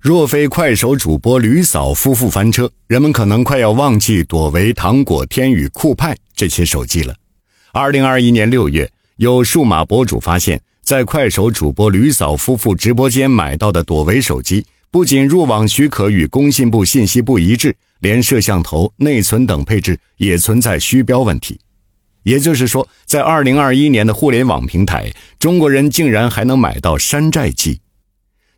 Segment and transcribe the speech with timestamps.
[0.00, 7.14] 若非快手主播吕嫂夫妇翻车，人们可能快要忘记朵唯、糖果、天宇、酷派这些手机了。
[7.70, 21.60] 二零二一年六月，有数码博主发现，在快手主播吕嫂夫妇直播间买到的朵唯手机，不仅入网许可与工信部信息不一致，连摄像头、内存等配置也存在虚标问题。
[22.22, 27.78] 也就是说，在二零二一年的互联网平台，中国人竟然还能买到山寨机。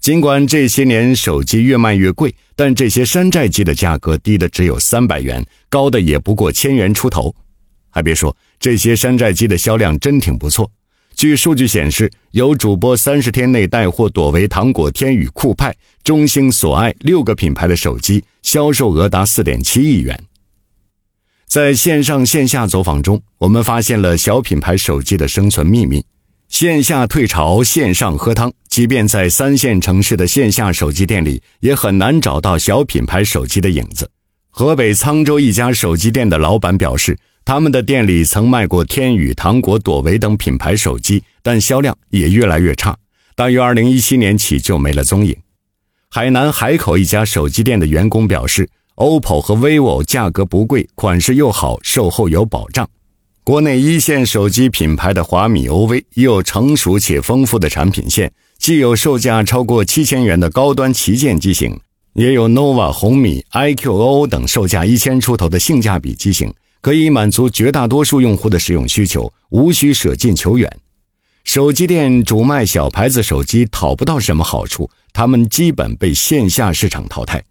[0.00, 7.34] 尽管这些年手机越卖越贵，但这些山寨机的价格低的只有三百元，高的也不过千元出头。
[7.90, 10.70] 还别说，这些山寨机的销量真挺不错。
[11.14, 20.18] 据数据显示，有主播三十天内带货朵唯、糖果、天宇、酷派、中兴、索爱六个品牌的手机，销售额达四点七亿元。
[21.46, 26.02] 在线上线下走访中，我们发现了小品牌手机的生存秘密。
[26.50, 28.52] 线下退潮，线上喝汤。
[28.68, 34.10] 即便在三线城市的线下手机店里，也很难找到小品牌手机的影子。
[34.50, 42.96] 河北沧州一家手机店的老板表示，他们的店里曾卖过天宇、糖果、朵唯等品牌手机，但销量也越来越差，
[43.36, 45.36] 大约2017年起就没了踪影。
[46.10, 52.88] 海南海口一家手机店的员工表示，OPPO 和 vivo 价格不贵，款式又好，售后有保障。
[53.50, 61.76] 国内一线手机品牌的华米 OV 已有成熟且丰富的产品线，既有售价超过七千元的高端旗舰机型，
[62.12, 70.72] 也有 nova、红米、iQOO 等售价一千出头的性价比机型，可以满足绝大多数用户的使用需求，无需舍近求远。
[71.42, 77.42] 手机店主卖小牌子手机讨不到什么好处，他们基本被线下市场淘汰。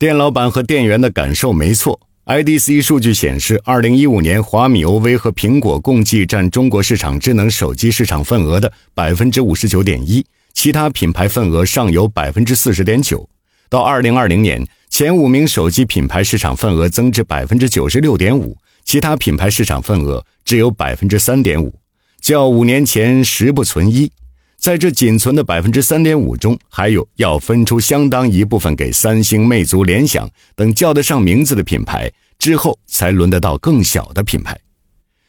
[0.00, 2.00] 店老板和店员的感受没错。
[2.28, 13.26] IDC 数据显示，二零一五年华米 OV 和苹果共计占中国市场智能手机市场份额的百分之五十九点一，其他品牌份额尚有百分之四十点九。
[13.70, 21.72] 到二零二零年，前五名手机品牌市场份额增至百分之九十六点五，其他品牌市场份额只有百分之三点五，
[22.20, 24.12] 较五年前十不存一。
[24.58, 32.10] 在这仅存的百分之三点五中，还有要分出相当一部分给三星、魅族、联想等叫得上名字的品牌，
[32.40, 34.58] 之后才轮得到更小的品牌。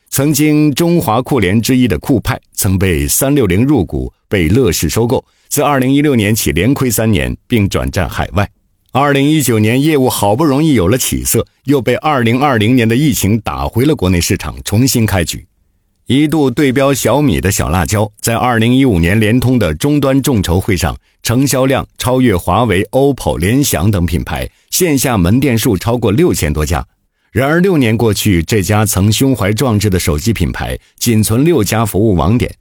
[0.10, 8.50] 曾经中华酷联之一的酷派，曾被三六零入股，被乐视收购，自二零一六年起连亏三年，并转战海外。
[8.92, 15.46] 二零一九年业务好不容易有了起色，又被二零二零年的疫情打回了国内市场，重新开局。
[16.12, 26.84] 一度对标小米的小辣椒，在二零一五年联通的终端众筹会上，成交量超越华为、OPPO、联想等品牌，线下门店数超过六千多家。
[27.32, 32.56] 然而六年过去，这家曾胸怀壮志的手机品牌，仅存六家服务网点。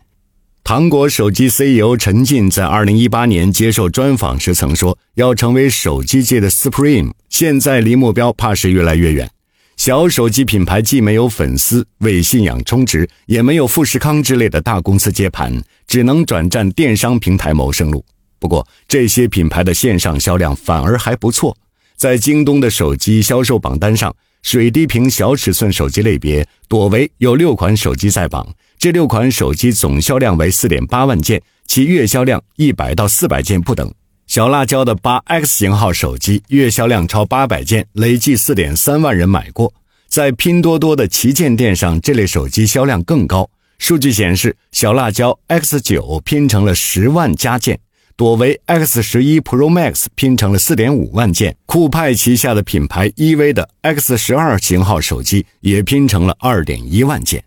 [0.63, 9.31] 糖果手机 CEO 陈进在二零一八年接受专访时曾说：“要成为手机界的 Supreme，现在离目标怕是越来越远。”
[9.79, 15.55] 小手机品牌既没有粉丝为信仰充值，也没有富士康之类的大公司接盘，
[15.87, 18.05] 只能转战电商平台谋生路。
[18.41, 21.57] 不过，这些品牌的线上销量反而还不错。
[21.97, 28.45] 在京东的手机销售榜单上，水滴屏小尺寸手机类别，朵唯有六款手机在榜，
[28.81, 33.89] 这六款手机总销量为四点八万件，其月销量一百到四百件不等。
[34.29, 39.73] 小辣椒的八 X 型号手机月销量超八百件，累计四点三万人买过。
[40.07, 43.49] 在拼多多的旗舰店上，这类手机销量更高。
[43.79, 47.81] 数据显示，小辣椒 X 九拼成了十万加件，
[48.17, 57.43] 朵唯 X 十一 Pro Max 拼成了四点五万件，酷派旗下的品牌 EV 的 X 十二型号手机也拼成了二点一万件。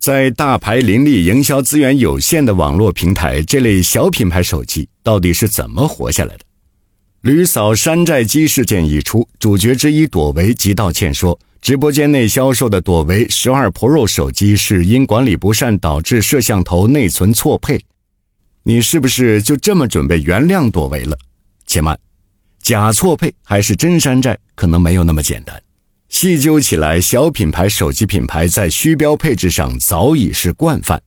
[0.00, 6.40] 在大牌林立、营销资源有限的网络平台，这类小品牌手机到底是怎么活下来的？
[7.20, 17.78] 吕嫂山寨机事件一出，主角之一朵唯即道歉说，直播间内销售的朵唯十二 Pro 手机是因管理不善导致摄像头内存错配。
[18.62, 21.18] 你是不是就这么准备原谅朵唯了？
[21.66, 21.98] 且慢，
[22.62, 25.62] 假错配还是真山寨，可能没有那么简单。
[26.10, 31.00] 细究起来，小品牌手机品牌在虚标配置上早已是惯犯。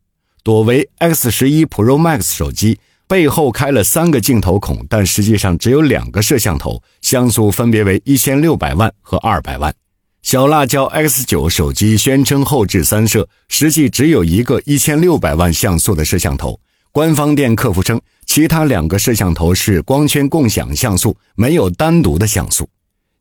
[0.43, 9.75] 朵唯 X 十一 Pro Max 手机背后开了三个镜头孔，但实际上只有两个摄像头，像素分别为一千六百万和二百万。
[10.21, 16.57] 小辣椒 X 九手机宣称后置三摄，实际只有一个一千六百万像素的摄像头。
[16.93, 22.67] 官方店客服称，其他两个摄像头是光圈共享像素，没有单独的像素。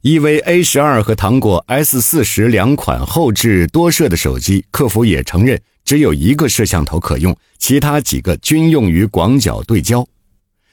[0.03, 10.05] EV A 十二和糖果 S 四十两款后置多摄的手机，客服也承认只有一个摄像头可用，其他几个均用于广角对焦。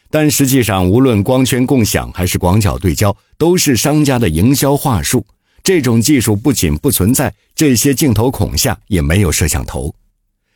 [0.10, 5.24] 但实际上，无论光圈共享还是广角对焦，都是商家的营销话术。
[5.64, 9.94] 这种技术不仅不存在，这些镜头孔下也没有摄像头。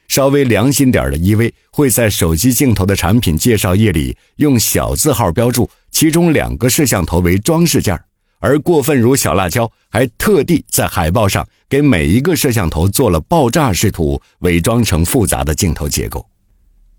[0.07, 7.95] 稍微良心点的 EV 会在手机镜头的产品介绍页里用小字号标注，其中两个摄像头为装饰件
[8.43, 16.27] 而过分如小辣椒还特地在海报上给每一个摄像头做了爆炸视图，伪装成复杂的镜头结构。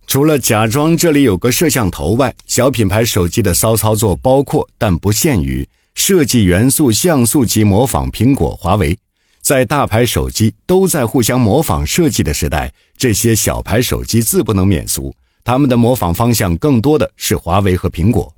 [0.06, 8.98] 除了假装这里有个摄像头外，小品牌手机的骚操作包括但不限于设计元素像素级模仿苹果、华为。
[9.42, 15.14] 在大牌手机都在互相模仿设计的时代，这些小牌手机自不能免俗。
[15.44, 18.34] 他们的模仿方向更多的是华为和苹果。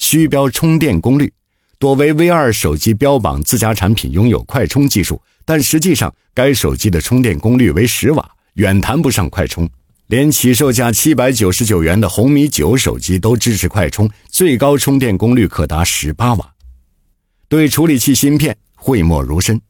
[0.00, 1.32] 虚标充电功率，
[1.80, 9.68] 朵唯 V2 手机标榜自家产品拥有快充技术，但实际上该手机的充电功率为十瓦，远谈不上快充。
[10.08, 16.52] 连起售价七百九十九元的红米九手机都支持快充，最高充电功率可达十八瓦。
[17.48, 19.60] 对处理器芯片讳莫如深，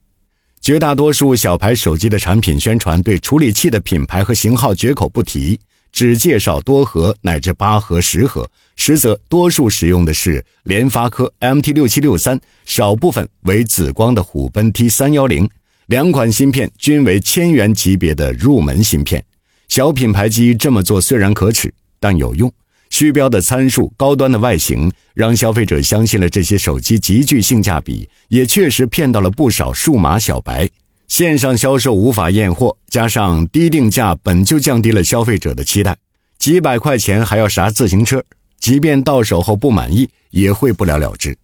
[0.59, 5.59] 绝大多数小牌手机的产品宣传对处理器的品牌和型号绝口不提，
[5.91, 15.49] 只介绍多核乃至八核、十核，实则多数使用的是联发科 MT 六七六三，少部分为紫光的虎贲 T 三幺零，
[15.87, 19.23] 两款芯片均为千元级别的入门芯片。
[19.67, 22.51] 小品牌机这么做虽然可耻，但有用。
[22.89, 30.67] 虚标的参数、高端的外形，让消费者相信了这些手机极具性价比，也确实骗到了不少数码小白。
[31.09, 35.97] 线上销售无法验货，加上低定价本就降低了消费者的期待，
[36.37, 38.23] 几百块钱还要啥自行车？
[38.59, 41.35] 即便到手后不满意，也会不了了之。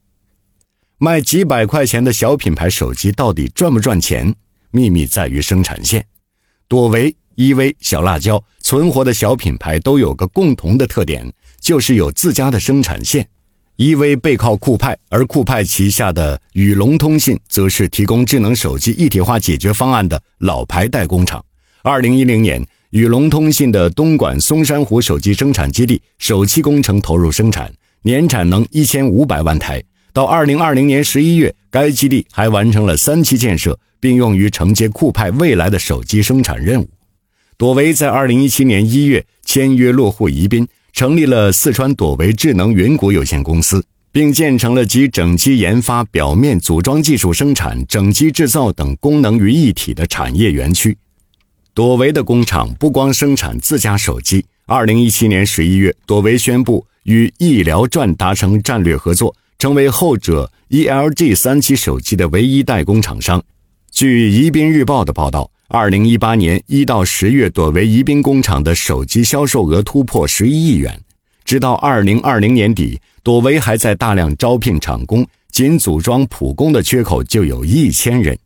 [1.00, 4.34] 卖几百块钱的小品牌手机到底赚不赚钱？
[4.72, 6.06] 秘密在于生产线。
[6.68, 7.14] 朵唯。
[7.38, 11.30] EV、小辣椒存活的小品牌都有个共同的特点，
[11.60, 13.28] 就是有自家的生产线。
[13.78, 21.44] EV 背靠酷派，而酷派旗下的宇龙通信则是提供智能手机一体化解决方案的老牌代工厂。
[21.84, 27.70] 二零一零年，宇龙通信的东莞松山湖手机生产基地首期工程投入生产，
[28.04, 29.84] 年产能一千五百万台。
[30.14, 36.90] 到二零二零年十一月，该基地还完成了三期建设，并用于承接酷派未来的手机生产任务。
[37.58, 43.84] 朵唯在二零一七年一月签约落户宜宾，成立了四川朵唯智能云谷有限公司，
[44.14, 50.98] 并建成了集整机研发、表面组装技术生产、整机制造等功能于一体的产业园区。
[51.74, 63.44] 朵唯的工厂不光生产自家手机，二零一七年十一月，朵唯宣布与易聊传达成战略合作，成为后者 ELG 三七手机的唯一代工厂商。
[63.92, 65.52] 据宜宾日报的报道。
[65.68, 71.02] 二零一八年一到十月，朵唯宜宾工厂的手机销售额突破十一亿元。
[71.44, 78.38] 直到二零二零年底，朵唯还在大量招聘厂工，仅组装普工的缺口就有一千人。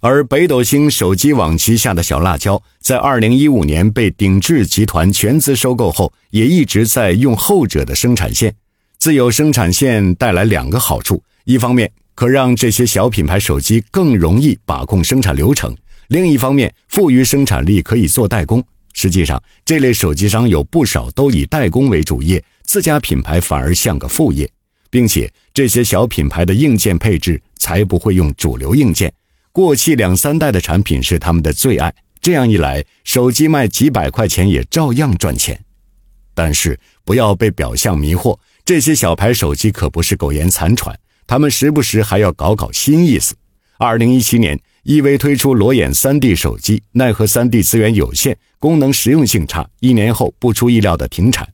[0.00, 8.52] 而北斗星手机网旗下的小辣椒，在二零一五年被鼎智集团全资收购后，也一直在用后者的生产线。
[8.98, 15.72] 自有生产线带来两个好处：一方面可让这些小品牌手机更容易把控生产流程。
[16.10, 18.60] 另一方面，富余生产力可以做代工。
[18.94, 24.50] 实际上，这类手机商有不少都以代工为主业，自家品牌反而像个副业。
[24.90, 29.12] 并且，这些小品牌的硬件配置才不会用主流硬件，
[29.52, 31.94] 过气两三代的产品是他们的最爱。
[32.20, 35.56] 这样一来，手机卖几百块钱也照样赚钱。
[36.34, 43.36] 但是，不要被表象迷惑，这些小牌手机可不是苟延残喘，他们时不时还要搞搞新意思。
[43.78, 44.60] 二零一七年。
[44.84, 51.46] EV 推出裸眼 3D 手机，奈何 3D 资源有限，功能实用性差，一年后不出意料的停产。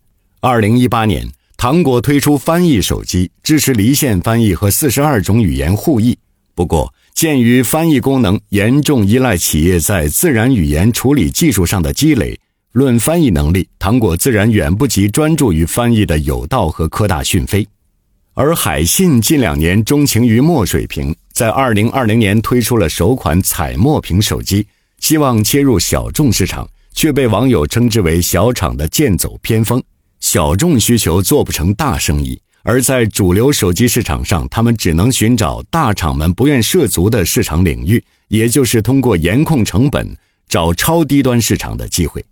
[0.43, 6.17] 2018年，糖果推出翻译手机，支持离线翻译和四十二种语言互译。
[6.55, 12.39] 不过，鉴于翻译功能严重依赖企业在自然语言处理技术上的积累，
[12.73, 17.67] 论翻译能力，糖果自然远不及专注于翻译的有道和科大讯飞。
[18.35, 24.67] 而海信近两年钟情于墨水屏，在二零二零年推出了首款彩墨屏手机，
[25.01, 29.83] 希望切入小众市场，却被网友称之为“小厂的剑走偏锋”。
[30.19, 40.17] 小众需求做不成大生意，而在主流手机市场上，他们只能寻找大厂们不愿涉足的市场领域，也就是通过严控成本
[40.49, 42.25] 找超低端市场的机会。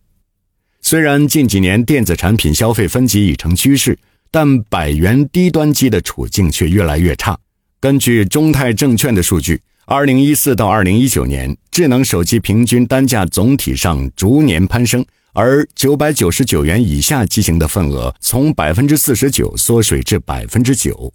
[0.81, 3.99] 虽然近几年电子产品消费分级已成趋势。
[4.31, 7.39] 但百元低端机的处境却越来越差。
[7.85, 15.05] 根据中泰证券的数据，二零一四到二零一九年，智能手机平均单价总体上逐年攀升。
[15.35, 21.13] 而九百九十九元以下机型的份额从百分之四十九缩水至百分之九。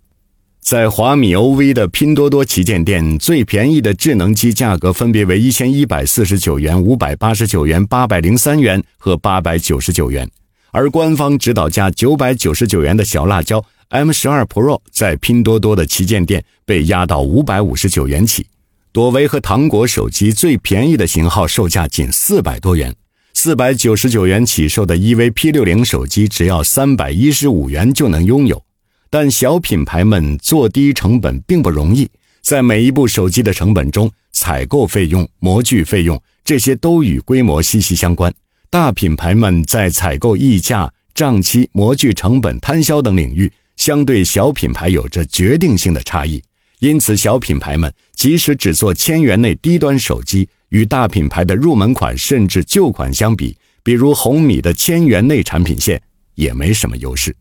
[0.62, 10.30] 在华米 OV 的拼多多旗舰店，最便宜的智能机价格分别为一千一百四十九元、五百八十九元、八百零三元和八百九十九元，
[10.70, 18.46] 而官方指导价九百九十九元的小辣椒 M 十二 Pro 在拼多多的旗舰店被压到五百五十九元起。
[18.92, 22.96] 朵唯和糖果手机最便宜的型号售价仅四百多元，
[23.34, 28.64] 四百九十九元起售的 EV P 六零手机只要三百一十五元就能拥有。
[29.10, 32.08] 但小品牌们做低成本并不容易，
[32.42, 38.32] 在每一部手机的成本中，采购费用、模具费用这些都与规模息息相关。
[38.70, 46.44] 大品牌们在采购溢价、账期、模具成本摊销等领域，相对小品牌有着决定性的差异。
[46.80, 56.02] 因此，小品牌们即使只做千元内低端手机，与大品牌的入门款甚至旧款相比，比如红米的千元内产品线
[56.36, 57.34] 也没什么优势。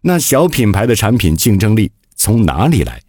[0.00, 3.00] 那小品牌的产品竞争力从哪里来？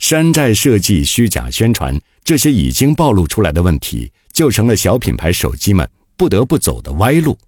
[0.00, 7.38] 山寨设计、虚假宣传，这些已经暴露出来的问题，就成了小品牌手机们不得不走的歪路。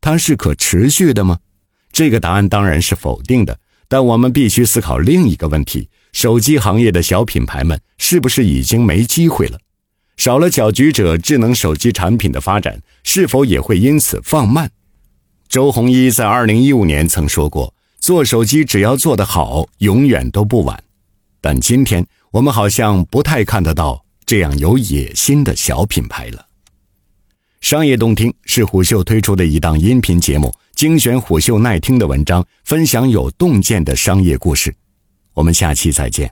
[0.00, 1.38] 它是可持续的吗？
[1.96, 3.58] 这个答案当然是否定的。
[3.88, 5.88] 但我们必须思考另一个问题。
[6.12, 9.58] 手机行业的小品牌们是不是已经没机会了？
[10.18, 14.70] 少了搅局者，智能手机产品的发展是否也会因此放慢？
[15.48, 20.82] 周鸿祎在二零一五年曾说过：“做手机只要做得好，永远都不晚。”
[21.40, 26.44] 但今天我们好像不太看得到这样有野心的小品牌了。
[27.60, 34.74] 商业洞听是虎嗅推出的一档音频节目，精选虎嗅耐听的文章，分享有洞见的商业故事。
[35.32, 36.30] 我们下期再见。